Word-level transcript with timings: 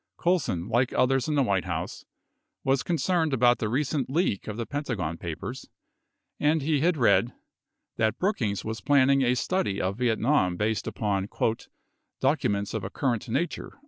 Colson, 0.17 0.67
like 0.67 0.91
others 0.93 1.27
in 1.27 1.35
the 1.35 1.43
White 1.43 1.65
House, 1.65 2.05
was 2.63 2.81
concerned 2.81 3.33
about 3.35 3.59
the 3.59 3.69
recent 3.69 4.09
leak 4.09 4.47
of 4.47 4.57
the 4.57 4.65
Pentagon 4.65 5.15
Papers, 5.15 5.69
and 6.39 6.63
he 6.63 6.79
had 6.79 6.97
read 6.97 7.35
that 7.97 8.17
Brookings 8.17 8.65
was 8.65 8.81
planning 8.81 9.21
a 9.21 9.35
study 9.35 9.79
of 9.79 9.99
Vietnam 9.99 10.57
based 10.57 10.87
upon 10.87 11.29
"documents 12.19 12.73
of 12.73 12.83
a 12.83 12.89
current 12.89 13.29
nature." 13.29 13.79